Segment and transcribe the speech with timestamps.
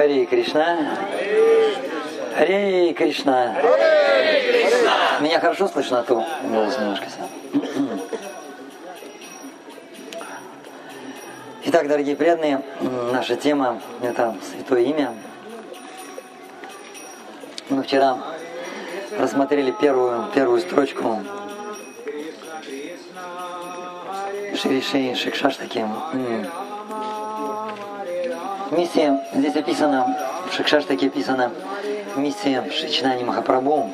[0.00, 0.96] Хари Кришна.
[2.34, 3.54] Хари Кришна.
[5.20, 7.28] Меня хорошо слышно, а то голос немножко сел.
[11.64, 12.62] Итак, дорогие преданные,
[13.12, 15.12] наша тема– это Святое Имя.
[17.68, 18.16] Мы вчера
[19.18, 21.20] рассмотрели первую, первую строчку
[24.56, 25.84] Шириши Шикшаштаки.
[28.70, 30.16] Миссия, здесь описана,
[30.48, 31.52] в Шикшаштаке описана
[32.16, 33.90] миссия Шичнани Махапрабху.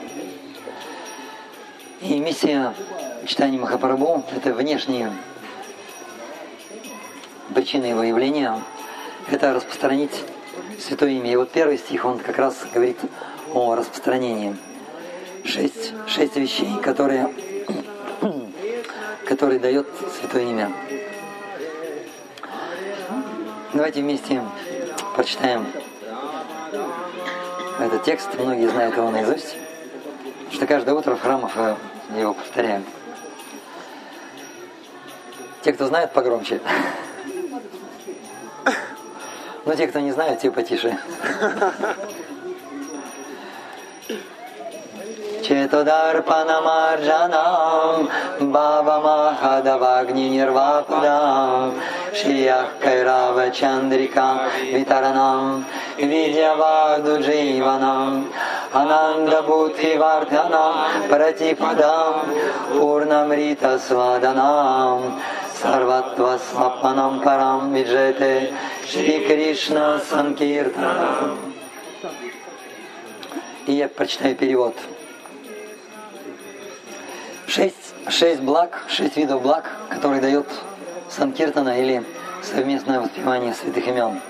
[2.03, 2.75] И миссия
[3.27, 5.13] читания Махапрабху– это внешние
[7.55, 8.63] причины его явления–
[9.31, 10.13] это распространить
[10.79, 11.33] Святое Имя.
[11.33, 12.99] И вот первый стих, он как раз говорит
[13.53, 14.57] о распространении.
[15.45, 17.29] Шесть, шесть вещей, которые,
[19.27, 19.87] которые дает
[20.21, 20.71] Святое Имя.
[23.73, 24.43] Давайте вместе
[25.17, 25.67] прочитаем
[27.81, 28.29] этот текст.
[28.39, 29.57] Многие знают его наизусть,
[30.51, 31.53] что каждое утро в храмах
[32.15, 32.85] его повторяют.
[35.63, 36.61] Те, кто знает, погромче.
[39.65, 40.99] Но те, кто не знают, те потише.
[45.43, 51.75] Четодарпанамарджанам Бабамахадавагни Нирвападам
[52.17, 55.65] Шиях Кайрава Чандрика Витаранам
[55.99, 58.33] Видьяваду Дживанам
[58.73, 60.75] Ананда Будхи Вардханам
[61.09, 62.15] Пратипадам
[62.73, 65.21] Пурнамрита Сваданам
[65.61, 68.53] Сарватва Свапанам Парам Виджете
[68.91, 71.47] Шри Кришна Санкиртанам
[73.67, 74.77] и я прочитаю перевод.
[77.47, 80.47] Шесть, шесть благ, шесть видов благ, которые дает
[81.11, 82.05] Санкиртана или
[82.43, 84.21] совместное воспевание святых имен.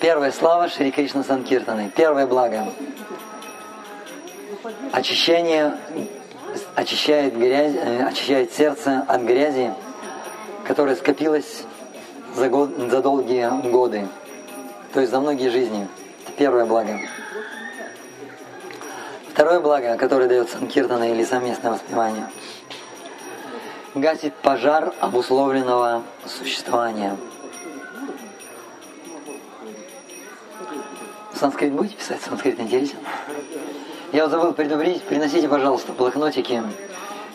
[0.00, 1.90] Первая слава Шри Кришна Санкиртаны.
[1.94, 2.66] Первое благо.
[4.92, 5.76] Очищение
[6.74, 9.72] очищает, грязь, э, очищает сердце от грязи,
[10.66, 11.64] которая скопилась
[12.34, 14.06] за, год, за долгие годы,
[14.92, 15.88] то есть за многие жизни.
[16.24, 16.98] Это первое благо.
[19.30, 22.28] Второе благо, которое дает Санкиртана или совместное воспевание,
[23.96, 27.16] гасит пожар обусловленного существования.
[31.34, 32.20] Санскрит будете писать?
[32.20, 32.98] Санскрит интересен?
[34.12, 36.62] Я вот забыл предупредить, приносите, пожалуйста, блокнотики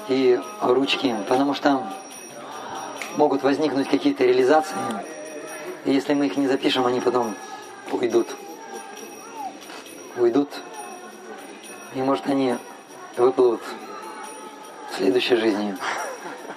[0.07, 1.83] и ручки, потому что
[3.17, 4.77] могут возникнуть какие-то реализации,
[5.85, 7.35] и если мы их не запишем, они потом
[7.91, 8.27] уйдут.
[10.15, 10.49] Уйдут
[11.95, 12.55] и может они
[13.17, 13.61] выплывут
[14.91, 15.75] в следующей жизни.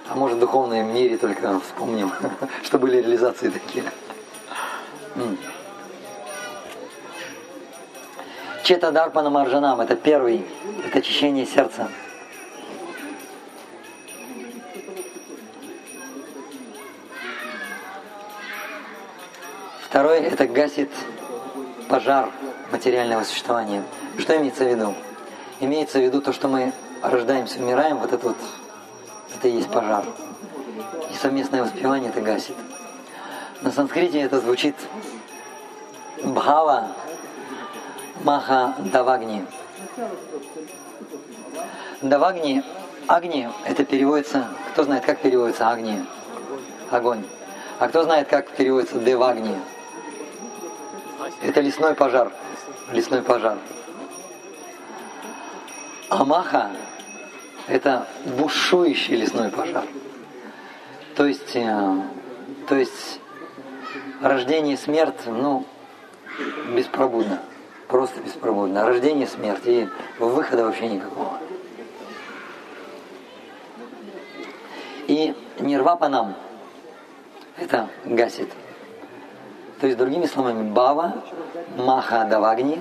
[0.09, 2.13] А может в духовном мире только вспомним,
[2.63, 3.85] что были реализации такие.
[8.65, 10.47] Чета Дарпана Маржанам– это первый,
[10.87, 11.89] это очищение сердца.
[19.83, 20.91] Второй– это гасит
[21.89, 22.31] пожар
[22.73, 23.85] материального существования.
[24.19, 24.95] Что имеется в виду?
[25.61, 26.73] Имеется в виду то, что мы
[27.03, 28.37] рождаемся, умираем, вот это вот,
[29.35, 30.05] это и есть пожар.
[31.11, 32.57] И совместное воспевание это гасит.
[33.63, 34.75] На санскрите это звучит
[36.23, 36.89] Бхава
[38.23, 39.47] Маха Давагни.
[42.03, 42.63] Давагни,
[43.07, 46.05] Агни, это переводится, кто знает, как переводится Агни?
[46.91, 47.25] Огонь.
[47.79, 49.59] А кто знает, как переводится Девагни?
[51.43, 52.31] Это лесной пожар.
[52.93, 53.59] Лесной пожар.
[56.11, 56.71] Амаха–
[57.67, 58.07] это
[58.39, 59.85] бушующий лесной пожар.
[61.17, 62.03] То есть, э,
[62.69, 63.21] то есть
[64.21, 65.65] рождение и смерть, ну,
[66.75, 67.41] беспробудно.
[67.89, 68.85] Просто беспробудно.
[68.85, 69.89] Рождение, смерть и
[70.19, 71.39] выхода вообще никакого.
[75.07, 76.35] И нирвапа нам
[77.57, 78.51] это гасит.
[79.81, 81.23] То есть, другими словами, бава,
[81.77, 82.81] маха давагни,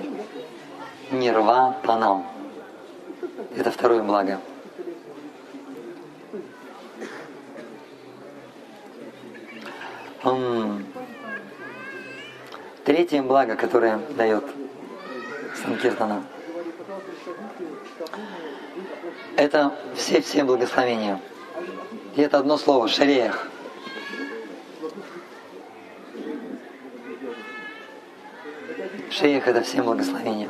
[1.10, 2.26] нирва панам.
[3.56, 4.40] Это второе благо.
[13.04, 14.44] Третье благо, которое дает
[15.62, 16.24] Санкиртана,
[19.36, 21.20] это все-все благословения.
[22.16, 23.46] И это одно слово– шареях.
[29.10, 30.48] Шеях– это все благословения.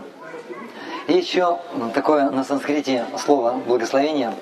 [1.09, 1.59] И еще
[1.93, 4.33] такое на санскрите слово благословение.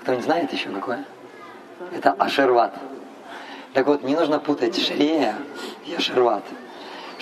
[0.00, 1.04] Кто не знает еще какое?
[1.94, 2.72] Это ашерват.
[3.74, 5.36] Так вот, не нужно путать Шрея
[5.84, 6.44] и Ашерват.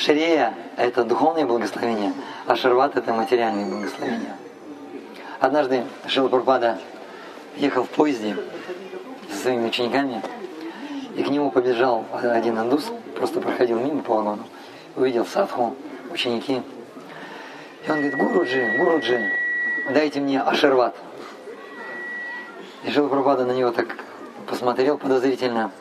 [0.01, 2.15] Шрея– это духовное благословение,
[2.47, 4.35] а Шерват– это материальное благословение.
[5.41, 6.79] Однажды Шилапурпада
[7.57, 8.35] ехал в поезде
[9.31, 10.23] со своими учениками,
[11.17, 14.45] и к нему побежал один индус, просто проходил мимо по вагону,
[14.97, 15.77] увидел садху,
[16.11, 16.63] ученики.
[17.87, 19.21] И он говорит, Гуруджи, Гуруджи,
[19.93, 20.97] дайте мне ашерват.
[22.85, 23.99] И Шилапурпада на него так
[24.47, 25.73] посмотрел подозрительно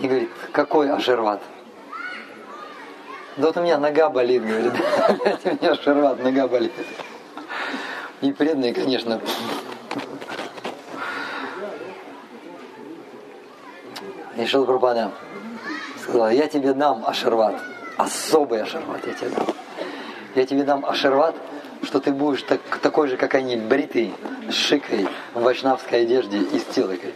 [0.00, 1.40] и говорит, какой ашерват?
[3.36, 4.72] Да вот у меня нога болит, говорит.
[5.24, 6.72] Дайте мне ашерват, нога болит.
[8.22, 9.20] И преданные, конечно,
[14.36, 15.12] И Шилпрапада
[16.02, 17.56] сказал, я тебе дам ашерват,
[17.96, 19.46] особый ашерват я тебе дам.
[20.34, 21.34] Я тебе дам ашерват,
[21.82, 24.14] что ты будешь так, такой же, как они, бритый,
[24.50, 27.14] с шикой, в вайшнавской одежде и с тилокой.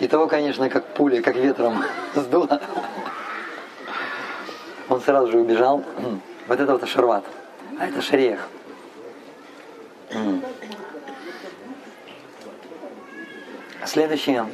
[0.00, 2.60] И того, конечно, как пуля, как ветром сдуло.
[4.90, 5.82] Он сразу же убежал.
[6.48, 7.24] Вот это вот ашерват.
[7.78, 8.48] А это шрех.
[13.86, 14.46] Следующее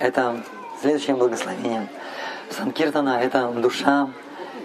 [0.00, 0.42] это
[0.80, 1.86] следующее благословение.
[2.48, 4.08] Санкиртана– это душа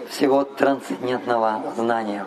[0.08, 2.26] всего трансцендентного знания.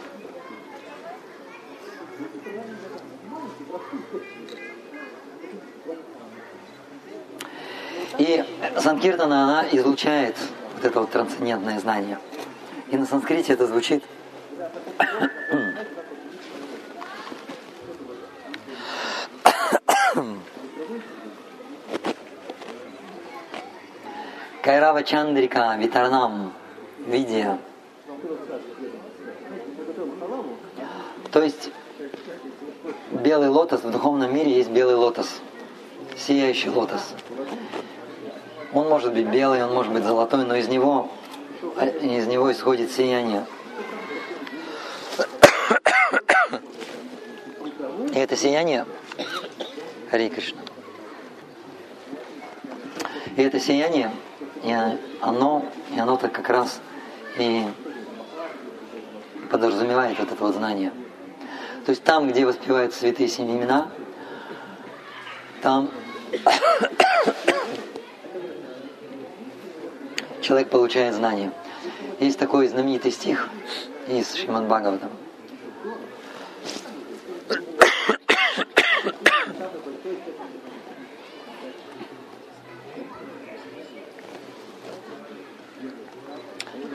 [8.20, 8.46] И
[8.78, 10.36] Санкиртана, она излучает
[10.80, 12.18] вот это вот трансцендентное знание.
[12.90, 14.04] И на санскрите это звучит
[24.62, 26.54] Кайрава Чандрика Витарнам
[27.06, 27.60] Видия.
[31.32, 31.72] То есть
[33.12, 35.42] белый лотос, в духовном мире есть белый лотос,
[36.18, 37.14] сияющий лотос.
[38.74, 41.10] Он может быть белый, он может быть золотой, но из него,
[42.02, 43.46] из него исходит сияние.
[48.14, 48.86] И это сияние,
[50.10, 50.62] Хари Кришна,
[53.36, 54.12] и это сияние
[54.64, 54.76] и
[55.22, 56.82] оно, и оно так как раз
[57.38, 57.66] и
[59.50, 60.92] подразумевает вот это вот знание.
[61.86, 63.88] То есть там, где воспевают святые семь имена,
[65.62, 65.90] там
[70.50, 71.52] человек получает знание.
[72.20, 73.50] Есть такой знаменитый стих
[74.08, 75.12] из Шриман Бхагаватам.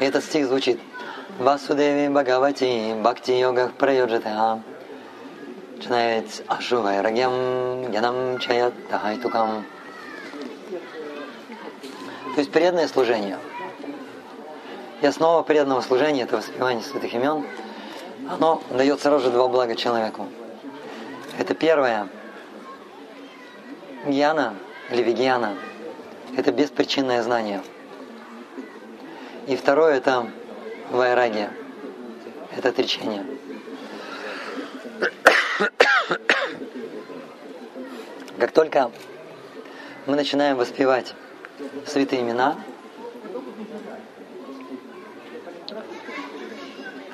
[0.00, 0.80] этот стих звучит
[1.38, 4.62] Васудеви Бхагавати Бхакти Йогах Прайоджата
[5.80, 9.64] Чанает Ашувай Рагьям Янам Чаят Тахайтукам
[12.34, 13.38] То есть преданное служение.
[15.00, 17.46] И основа преданного служения это воспевание святых имен.
[18.28, 20.26] Оно дает сразу же два блага человеку.
[21.38, 22.08] Это первое.
[24.06, 24.54] Гьяна
[24.90, 25.56] или вигьяна.
[26.36, 27.62] Это беспричинное знание–
[29.46, 30.30] и второе это
[30.90, 31.50] вайраги,
[32.56, 33.26] это отречение.
[38.38, 38.90] Как только
[40.06, 41.14] мы начинаем воспевать
[41.86, 42.56] святые имена,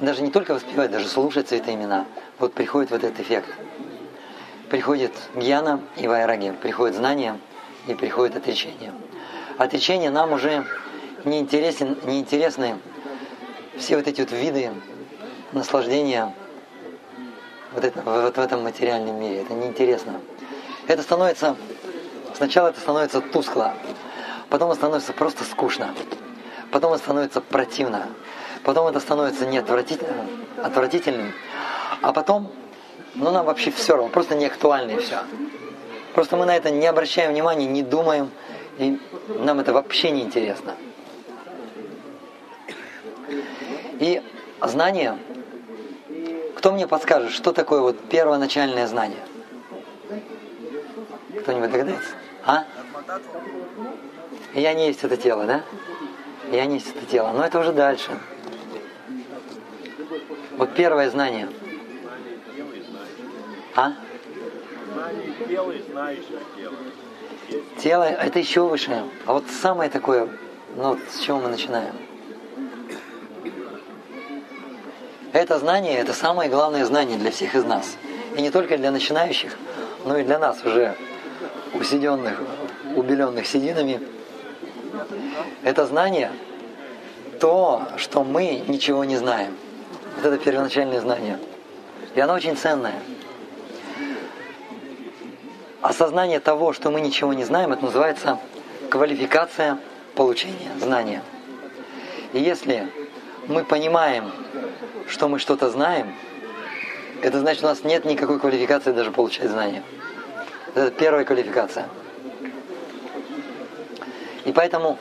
[0.00, 2.06] даже не только воспевать, даже слушать святые имена,
[2.38, 3.49] вот приходит вот этот эффект.
[4.70, 7.38] Приходит гьяна и вайраги, приходит знание
[7.87, 8.92] и приходит отречение.
[9.59, 10.64] Отречение нам уже
[11.25, 12.78] неинтересен, неинтересны
[13.76, 14.70] все вот эти вот виды
[15.52, 16.32] наслаждения
[17.73, 19.42] вот, это, вот в этом материальном мире.
[19.42, 20.20] Это неинтересно.
[20.87, 21.56] Это становится,
[22.35, 23.75] сначала это становится тускло,
[24.50, 25.95] потом становится просто скучно,
[26.71, 28.09] потом становится противно,
[28.64, 30.26] потом это становится не отвратительным,
[30.62, 31.33] отвратительным,
[32.02, 32.52] а потом,
[33.14, 35.21] ну нам вообще все равно, просто не актуально и все.
[36.14, 38.30] Просто мы на это не обращаем внимания, не думаем,
[38.78, 40.75] и нам это вообще не интересно.
[44.00, 44.21] И
[44.62, 45.19] знание,
[46.57, 49.23] кто мне подскажет, что такое вот первоначальное знание?
[51.42, 52.11] Кто-нибудь догадается?
[52.45, 52.64] А?
[54.54, 55.62] Я не есть это тело, да?
[56.50, 57.33] Я не есть это тело.
[57.33, 58.11] Но это уже дальше.
[60.57, 61.49] Вот первое знание.
[63.75, 63.92] А?
[67.78, 69.04] Тело это еще выше.
[69.26, 70.28] А вот самое такое,
[70.76, 71.95] ну, с чего мы начинаем?
[75.33, 77.97] Это знание– это самое главное знание для всех из нас.
[78.37, 79.57] И не только для начинающих,
[80.04, 80.97] но и для нас уже
[81.73, 82.40] усиденных,
[82.97, 84.00] убеленных сединами.
[85.62, 86.30] Это знание
[87.40, 89.56] то, что мы ничего не знаем.
[90.16, 91.38] Вот это первоначальное знание.
[92.14, 92.94] И оно очень ценное.
[95.80, 98.38] Осознание того, что мы ничего не знаем, это называется
[98.90, 99.78] квалификация
[100.14, 101.23] получения знания.
[102.35, 102.88] И если
[103.47, 104.30] мы понимаем,
[105.09, 106.14] что мы что-то знаем,
[107.23, 109.82] это значит, у нас нет никакой квалификации даже получать знания.
[110.75, 111.88] Это первая квалификация.
[114.44, 114.99] И поэтому,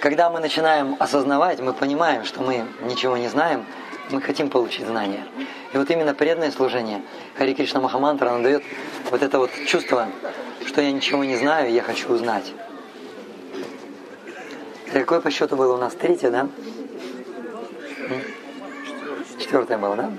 [0.00, 3.64] когда мы начинаем осознавать, мы понимаем, что мы ничего не знаем,
[4.10, 5.24] мы хотим получить знания.
[5.72, 7.02] И вот именно преданное служение
[7.36, 8.62] Хари Кришна Махамантра, оно дает
[9.10, 10.08] вот это вот чувство,
[10.66, 12.52] что я ничего не знаю, я хочу узнать.
[14.92, 15.94] Какое по счету было у нас?
[15.94, 16.48] Третье, да?
[19.40, 20.12] Четвертое было, да?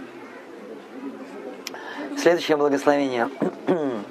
[2.17, 3.29] Следующее благословение.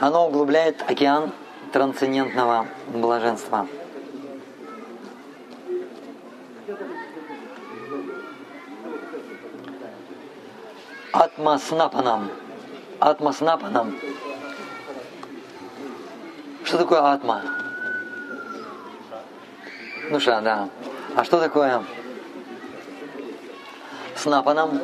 [0.00, 1.32] Оно углубляет океан
[1.72, 3.66] трансцендентного блаженства.
[11.12, 12.30] Атмаснапанам.
[13.00, 13.98] Атмаснапанам.
[16.64, 17.42] Что такое атма?
[20.10, 20.68] Душа, да.
[21.16, 21.82] А что такое
[24.16, 24.80] снапанам?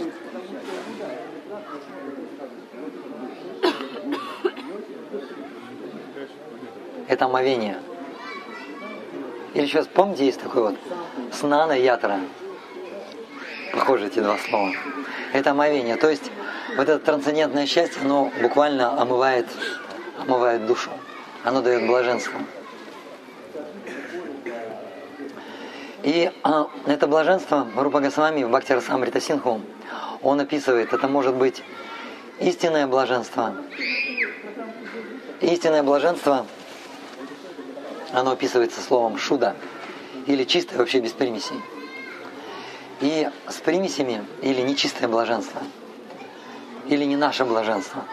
[7.19, 7.77] Это омовение.
[9.53, 10.77] Или сейчас, помните, есть такой вот
[11.33, 12.21] снана ятра.
[13.73, 14.71] Похожи эти два слова.
[15.33, 15.97] Это омовение.
[15.97, 16.31] То есть
[16.77, 19.49] вот это трансцендентное счастье, оно буквально омывает,
[20.21, 20.91] омывает душу.
[21.43, 22.39] Оно дает блаженство.
[26.05, 29.61] И а, это блаженство Рупа Госвами в Бхакти Расамрита Синху,
[30.23, 31.65] он описывает, это может быть
[32.39, 33.57] истинное блаженство.
[35.41, 36.47] Истинное блаженство,
[38.13, 39.57] оно описывается словом шуда,
[40.27, 41.61] или чистое вообще без примесей.
[43.01, 45.63] И с примесями, или нечистое блаженство,
[46.89, 48.05] или не наше блаженство,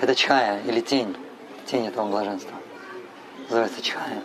[0.00, 1.16] это чхая, или тень,
[1.66, 2.54] тень этого блаженства.
[3.48, 4.22] Называется чхая.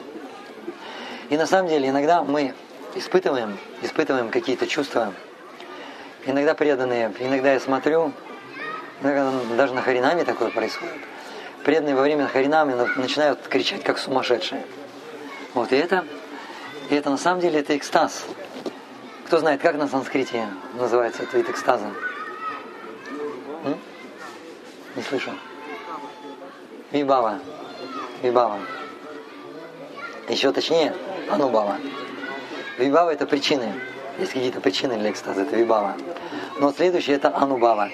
[1.29, 2.53] И на самом деле иногда мы
[2.95, 5.13] испытываем, испытываем какие-то чувства,
[6.25, 8.11] иногда преданные, иногда я смотрю,
[9.01, 10.95] иногда даже на Харинаме такое происходит.
[11.63, 14.63] Преданные во время Харинами начинают кричать как сумасшедшие.
[15.53, 16.05] Вот и это,
[16.89, 18.25] и это на самом деле это экстаз.
[19.27, 20.47] Кто знает, как на санскрите
[20.79, 21.85] называется этот вид экстаза?
[23.65, 23.77] М?
[24.95, 25.31] Не слышу.
[26.91, 27.39] Вибава.
[28.21, 28.59] Вибава.
[30.27, 30.95] Еще точнее,
[31.29, 31.77] Анубава.
[32.77, 33.73] Вибава это причины.
[34.19, 35.95] Есть какие-то причины для экстаза, это вибава.
[36.59, 37.89] Но следующее это анубава.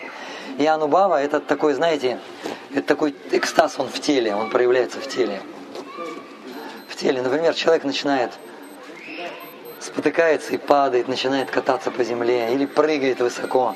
[0.57, 2.19] И анубава это такой, знаете,
[2.71, 5.41] это такой экстаз, он в теле, он проявляется в теле.
[6.99, 7.21] Теле.
[7.21, 8.31] Например, человек начинает
[9.79, 13.73] спотыкается и падает, начинает кататься по земле или прыгает высоко,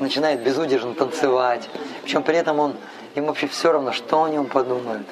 [0.00, 1.68] начинает безудержно танцевать.
[2.02, 2.76] Причем при этом он,
[3.14, 5.06] ему вообще все равно, что о нем подумают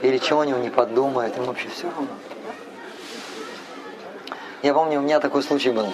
[0.00, 2.08] или чего о нем не подумают, ему вообще все равно.
[4.62, 5.92] Я помню, у меня такой случай был.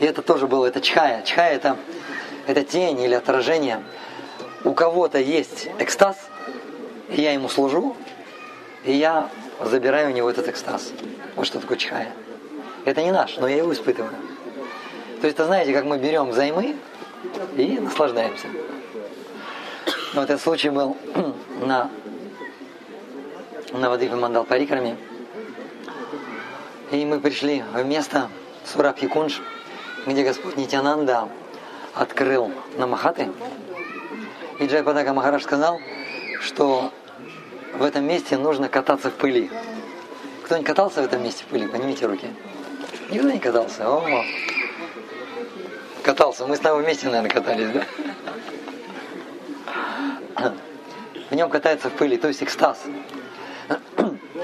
[0.00, 1.22] И это тоже было, это чхая.
[1.24, 1.76] Чхая это,
[2.46, 3.82] это тень или отражение.
[4.64, 6.16] У кого-то есть экстаз,
[7.10, 7.94] и я ему служу,
[8.84, 9.28] и я
[9.60, 10.92] забираю у него этот экстаз.
[11.36, 12.12] Вот что такое чхая.
[12.84, 14.12] Это не наш, но я его испытываю.
[15.20, 16.76] То есть, это знаете, как мы берем займы
[17.56, 18.48] и наслаждаемся.
[20.14, 20.96] Вот этот случай был
[21.62, 21.90] на,
[23.72, 24.96] на Вадипе Мандал Парикраме.
[26.90, 28.28] И мы пришли в место
[28.64, 29.40] Сурабхи Кунж,
[30.06, 31.28] где Господь Нитянанда
[31.94, 33.30] открыл Намахаты.
[34.60, 35.80] И Джайпадака Махараш сказал,
[36.40, 36.92] что
[37.78, 39.50] в этом месте нужно кататься в пыли.
[40.44, 41.66] Кто-нибудь катался в этом месте в пыли?
[41.66, 42.28] Поднимите руки.
[43.10, 43.88] Никто не катался.
[43.88, 44.24] О,
[46.02, 46.46] катался.
[46.46, 47.70] Мы с тобой вместе, наверное, катались,
[50.36, 50.52] да?
[51.30, 52.82] В нем катается в пыли, то есть экстаз.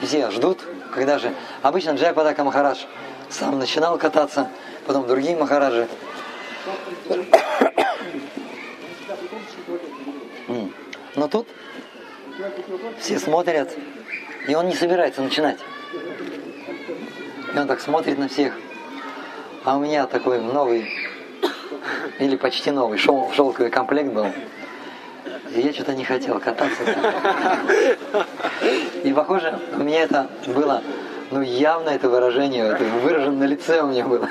[0.03, 1.35] Все ждут, когда же...
[1.63, 2.85] Обычно Джайпадака Махарадж
[3.29, 4.49] сам начинал кататься,
[4.87, 5.87] потом другие Махараджи.
[11.17, 11.49] Но тут
[12.99, 13.71] все смотрят,
[14.49, 15.59] и он не собирается начинать.
[17.55, 18.55] И он так смотрит на всех.
[19.65, 20.91] А у меня такой новый,
[22.19, 24.27] или почти новый, шел, шелковый комплект был.
[25.55, 26.83] И я что-то не хотел кататься.
[29.03, 30.83] И похоже, у меня это было,
[31.31, 34.29] ну явно это выражение, это выражено на лице у меня было.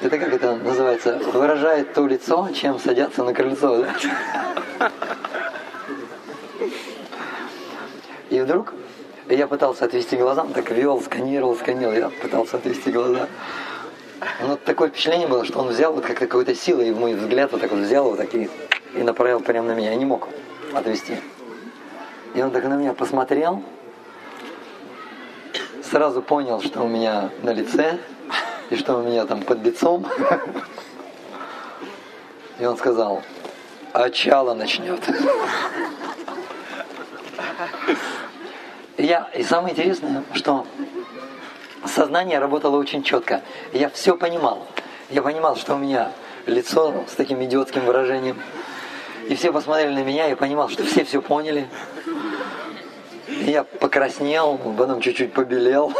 [0.00, 1.18] Это как это называется?
[1.32, 3.94] Выражает то лицо, чем садятся на крыльцо, да?
[8.52, 8.74] Вдруг
[9.30, 13.28] я пытался отвести глаза, он так вел, сканировал, сканировал, я пытался отвести глаза.
[14.42, 17.62] Но такое впечатление было, что он взял вот как какой-то силой, и мой взгляд вот
[17.62, 18.50] так вот взял вот так и,
[18.94, 19.90] и направил прямо на меня.
[19.90, 20.28] Я не мог
[20.74, 21.16] отвести.
[22.34, 23.62] И он так на меня посмотрел,
[25.82, 27.98] сразу понял, что у меня на лице,
[28.70, 30.06] и что у меня там под лицом.
[32.58, 33.22] И он сказал,
[33.92, 35.00] очало начнет.
[39.02, 40.64] Я, и самое интересное, что
[41.84, 43.42] сознание работало очень четко.
[43.72, 44.64] Я все понимал.
[45.10, 46.12] Я понимал, что у меня
[46.46, 48.40] лицо с таким идиотским выражением.
[49.28, 51.66] И все посмотрели на меня, я понимал, что все все поняли.
[53.26, 55.92] И я покраснел, потом чуть-чуть побелел.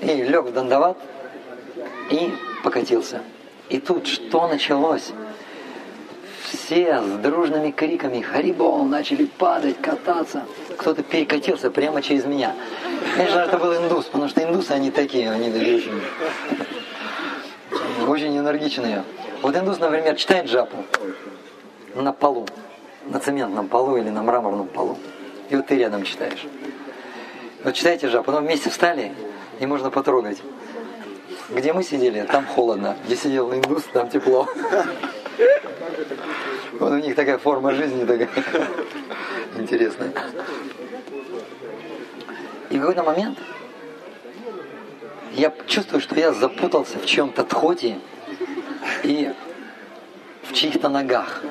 [0.00, 0.96] И лег в дандават
[2.08, 2.34] и
[2.64, 3.20] покатился.
[3.68, 5.12] И тут что началось?
[6.72, 10.44] Все с дружными криками «Харибол!» начали падать, кататься.
[10.78, 12.54] Кто-то перекатился прямо через меня.
[13.14, 16.00] Конечно, это был индус, потому что индусы, они такие, они очень,
[18.08, 19.04] очень энергичные.
[19.42, 20.78] Вот индус, например, читает джапу
[21.94, 22.46] на полу,
[23.04, 24.96] на цементном полу или на мраморном полу.
[25.50, 26.46] И вот ты рядом читаешь.
[27.64, 29.12] Вот читаете джапу, потом вместе встали,
[29.60, 30.38] и можно потрогать.
[31.50, 32.96] Где мы сидели, там холодно.
[33.04, 34.48] Где сидел индус, там тепло.
[36.72, 38.28] Вот у них такая форма жизни такая
[39.56, 40.12] интересная.
[42.70, 43.38] И в какой-то момент
[45.32, 47.98] я чувствую, что я запутался в чем-то тхоте
[49.02, 49.32] и
[50.42, 51.42] в чьих-то ногах.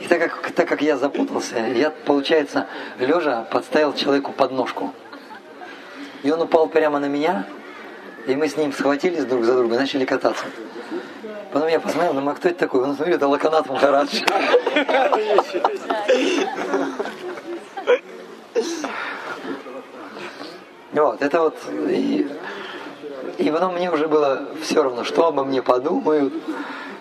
[0.00, 2.66] И так как, так как я запутался, я, получается,
[2.98, 4.92] лежа подставил человеку подножку.
[6.22, 7.46] И он упал прямо на меня,
[8.26, 10.44] и мы с ним схватились друг за друга и начали кататься.
[11.54, 12.82] Потом я посмотрел, думаю, а кто это такой?
[12.82, 14.22] Он смотрит, это Лаканат Махарадж.
[20.92, 21.56] Вот, это вот,
[21.88, 22.28] и,
[23.38, 26.34] и потом мне уже было все равно, что обо мне подумают,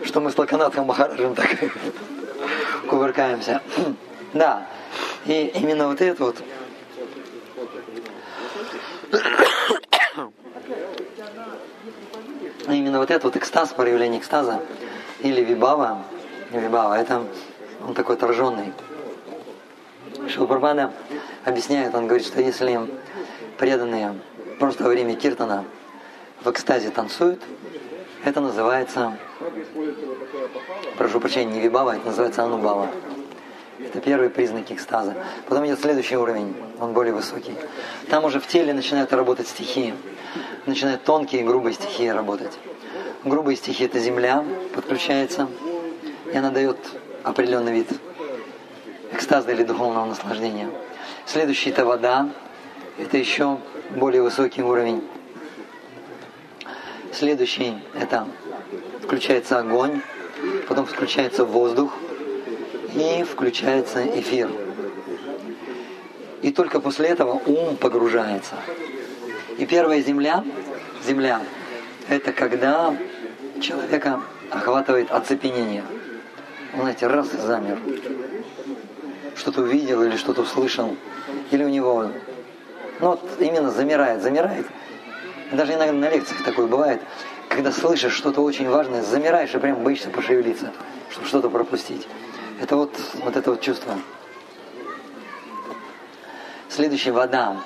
[0.04, 1.50] что мы с Лаканатом Махараджем так
[2.88, 3.60] кувыркаемся.
[4.34, 4.68] Да,
[5.26, 6.38] и именно вот это вот
[12.94, 14.62] именно вот этот вот экстаз, проявление экстаза,
[15.22, 16.04] или вибава,
[16.52, 17.24] вибава, это
[17.88, 18.72] он такой отраженный.
[20.28, 20.92] Шилпрапада
[21.44, 22.80] объясняет, он говорит, что если
[23.58, 24.14] преданные
[24.60, 25.66] просто во время киртана
[26.44, 27.42] в экстазе танцуют,
[28.24, 29.18] это называется,
[30.96, 32.90] прошу прощения, не вибава, это называется анубава.
[33.80, 35.16] Это первые признаки экстаза.
[35.50, 37.56] Потом идет следующий уровень, он более высокий.
[38.12, 39.96] Там уже в теле начинают работать стихии.
[40.68, 42.52] Начинают тонкие и грубые стихии работать.
[43.26, 45.48] Грубые стихии это земля подключается,
[46.32, 46.78] и она дает
[47.24, 47.88] определенный вид
[49.14, 50.70] экстаза или духовного наслаждения.
[51.26, 52.30] Следующий это вода,
[52.98, 53.60] это еще
[53.96, 55.02] более высокий уровень.
[57.14, 58.28] Следующий это
[59.02, 60.02] включается огонь,
[60.68, 61.94] потом включается воздух,
[62.94, 64.50] и включается эфир.
[66.42, 68.56] И только после этого ум погружается.
[69.58, 70.44] И первая земля,
[71.06, 71.42] земля,
[72.10, 72.96] это когда
[73.63, 74.21] человека
[74.52, 75.84] охватывает оцепенение.
[76.73, 77.80] Он, знаете, раз и замер.
[79.36, 80.95] Что-то увидел или что-то услышал.
[81.52, 82.12] Или у него,
[82.99, 84.67] ну вот именно замирает, замирает.
[85.52, 87.02] Даже иногда на лекциях такое бывает,
[87.49, 90.71] когда слышишь что-то очень важное, замираешь и прям боишься пошевелиться,
[91.10, 92.08] чтобы что-то пропустить.
[92.62, 93.93] Это вот, вот это вот чувство.
[96.69, 97.58] Следующая вода.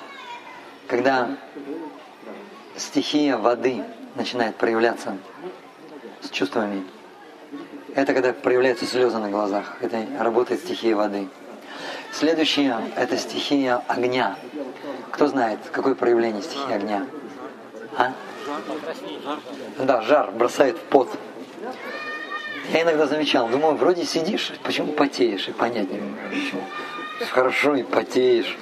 [0.86, 1.30] Когда
[2.76, 3.84] стихия воды
[4.14, 5.16] начинает проявляться
[6.22, 6.84] с чувствами.
[7.94, 9.76] Это когда проявляются слезы на глазах.
[9.80, 11.28] Это работает стихия воды.
[12.12, 14.36] Следующая– это стихия огня.
[15.12, 17.06] Кто знает, какое проявление стихии огня?
[17.96, 18.12] А?
[19.78, 21.10] Да, жар бросает в пот.
[22.72, 26.62] Я иногда замечал, думаю, вроде сидишь, почему потеешь, и понять не могу, почему.
[27.30, 28.58] Хорошо и потеешь.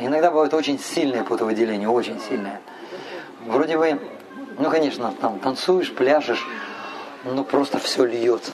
[0.00, 2.60] Иногда бывает очень сильное потовыделение, очень сильное.
[3.46, 4.00] Вроде бы,
[4.58, 6.46] ну, конечно, там танцуешь, пляшешь,
[7.24, 8.52] но просто все льется.